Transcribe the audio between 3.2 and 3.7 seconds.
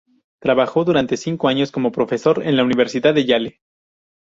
Yale.